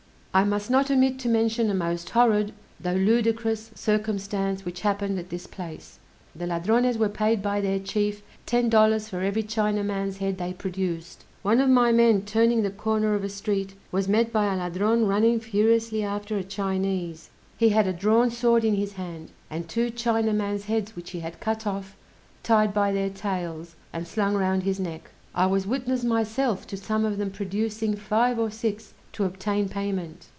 I 0.33 0.45
must 0.45 0.69
not 0.69 0.89
omit 0.89 1.19
to 1.19 1.27
mention 1.27 1.69
a 1.69 1.73
most 1.73 2.11
horrid 2.11 2.53
(though 2.79 2.93
ludicrous) 2.93 3.69
circumstance 3.75 4.63
which 4.63 4.79
happened 4.79 5.19
at 5.19 5.29
this 5.29 5.45
place. 5.45 5.99
The 6.33 6.47
Ladrones 6.47 6.97
were 6.97 7.09
paid 7.09 7.41
by 7.41 7.59
their 7.59 7.79
chief 7.79 8.23
ten 8.45 8.69
dollars 8.69 9.09
for 9.09 9.19
every 9.19 9.43
Chinaman's 9.43 10.19
head 10.19 10.37
they 10.37 10.53
produced. 10.53 11.25
One 11.41 11.59
of 11.59 11.69
my 11.69 11.91
men 11.91 12.21
turning 12.21 12.63
the 12.63 12.69
corner 12.71 13.13
of 13.13 13.25
a 13.25 13.27
street 13.29 13.73
was 13.91 14.07
met 14.07 14.31
by 14.31 14.45
a 14.45 14.55
Ladrone 14.57 15.03
running 15.05 15.41
furiously 15.41 16.01
after 16.01 16.37
a 16.37 16.45
Chinese; 16.45 17.29
he 17.57 17.67
had 17.75 17.85
a 17.85 17.91
drawn 17.91 18.29
sword 18.31 18.63
in 18.63 18.75
his 18.75 18.93
hand, 18.93 19.31
and 19.49 19.67
two 19.67 19.91
Chinaman's 19.91 20.63
heads 20.63 20.95
which 20.95 21.09
he 21.09 21.19
had 21.19 21.41
cut 21.41 21.67
off, 21.67 21.97
tied 22.41 22.73
by 22.73 22.93
their 22.93 23.09
tails, 23.09 23.75
and 23.91 24.07
slung 24.07 24.35
round 24.35 24.63
his 24.63 24.79
neck. 24.79 25.11
I 25.35 25.47
was 25.47 25.67
witness 25.67 26.05
myself 26.05 26.65
to 26.67 26.77
some 26.77 27.03
of 27.03 27.17
them 27.17 27.31
producing 27.31 27.97
five 27.97 28.39
or 28.39 28.49
six 28.49 28.93
to 29.13 29.25
obtain 29.25 29.67
payment! 29.67 30.29